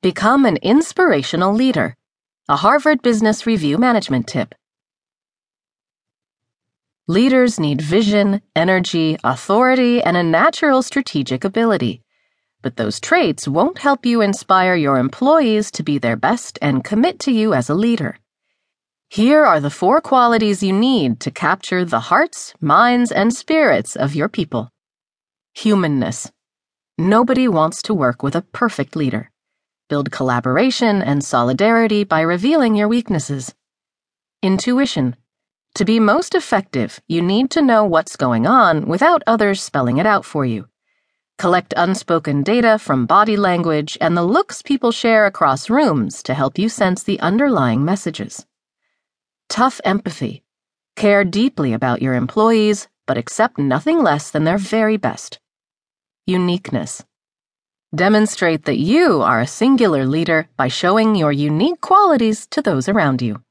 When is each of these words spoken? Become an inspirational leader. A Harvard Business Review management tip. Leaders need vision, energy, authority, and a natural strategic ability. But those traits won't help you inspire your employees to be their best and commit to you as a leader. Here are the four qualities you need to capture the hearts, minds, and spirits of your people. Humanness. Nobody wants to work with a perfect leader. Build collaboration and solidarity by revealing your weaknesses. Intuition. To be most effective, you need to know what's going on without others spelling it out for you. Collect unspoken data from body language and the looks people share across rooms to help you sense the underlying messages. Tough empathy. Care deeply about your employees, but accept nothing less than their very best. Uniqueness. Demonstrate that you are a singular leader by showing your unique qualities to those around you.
Become 0.00 0.46
an 0.46 0.58
inspirational 0.58 1.52
leader. 1.52 1.96
A 2.48 2.54
Harvard 2.54 3.02
Business 3.02 3.48
Review 3.48 3.78
management 3.78 4.28
tip. 4.28 4.54
Leaders 7.08 7.58
need 7.58 7.80
vision, 7.80 8.40
energy, 8.54 9.18
authority, 9.24 10.00
and 10.00 10.16
a 10.16 10.22
natural 10.22 10.82
strategic 10.82 11.42
ability. 11.42 12.04
But 12.62 12.76
those 12.76 13.00
traits 13.00 13.48
won't 13.48 13.78
help 13.78 14.06
you 14.06 14.20
inspire 14.20 14.76
your 14.76 14.98
employees 14.98 15.72
to 15.72 15.82
be 15.82 15.98
their 15.98 16.16
best 16.16 16.60
and 16.62 16.84
commit 16.84 17.18
to 17.20 17.32
you 17.32 17.52
as 17.52 17.68
a 17.68 17.74
leader. 17.74 18.20
Here 19.08 19.44
are 19.44 19.58
the 19.58 19.68
four 19.68 20.00
qualities 20.00 20.62
you 20.62 20.74
need 20.74 21.18
to 21.18 21.32
capture 21.32 21.84
the 21.84 22.06
hearts, 22.06 22.54
minds, 22.60 23.10
and 23.10 23.34
spirits 23.34 23.96
of 23.96 24.14
your 24.14 24.28
people. 24.28 24.70
Humanness. 25.54 26.30
Nobody 26.96 27.48
wants 27.48 27.82
to 27.82 27.94
work 27.94 28.22
with 28.22 28.36
a 28.36 28.42
perfect 28.42 28.94
leader. 28.94 29.32
Build 29.88 30.10
collaboration 30.10 31.00
and 31.00 31.24
solidarity 31.24 32.04
by 32.04 32.20
revealing 32.20 32.74
your 32.74 32.88
weaknesses. 32.88 33.54
Intuition. 34.42 35.16
To 35.76 35.84
be 35.86 35.98
most 35.98 36.34
effective, 36.34 37.00
you 37.08 37.22
need 37.22 37.50
to 37.52 37.62
know 37.62 37.86
what's 37.86 38.14
going 38.16 38.46
on 38.46 38.86
without 38.86 39.22
others 39.26 39.62
spelling 39.62 39.96
it 39.96 40.04
out 40.04 40.26
for 40.26 40.44
you. 40.44 40.68
Collect 41.38 41.72
unspoken 41.74 42.42
data 42.42 42.78
from 42.78 43.06
body 43.06 43.38
language 43.38 43.96
and 43.98 44.14
the 44.14 44.24
looks 44.24 44.60
people 44.60 44.92
share 44.92 45.24
across 45.24 45.70
rooms 45.70 46.22
to 46.24 46.34
help 46.34 46.58
you 46.58 46.68
sense 46.68 47.02
the 47.02 47.20
underlying 47.20 47.82
messages. 47.82 48.44
Tough 49.48 49.80
empathy. 49.84 50.42
Care 50.96 51.24
deeply 51.24 51.72
about 51.72 52.02
your 52.02 52.14
employees, 52.14 52.88
but 53.06 53.16
accept 53.16 53.56
nothing 53.56 54.02
less 54.02 54.30
than 54.30 54.44
their 54.44 54.58
very 54.58 54.98
best. 54.98 55.38
Uniqueness. 56.26 57.04
Demonstrate 57.94 58.66
that 58.66 58.76
you 58.76 59.22
are 59.22 59.40
a 59.40 59.46
singular 59.46 60.04
leader 60.04 60.46
by 60.58 60.68
showing 60.68 61.14
your 61.14 61.32
unique 61.32 61.80
qualities 61.80 62.46
to 62.48 62.60
those 62.60 62.86
around 62.86 63.22
you. 63.22 63.42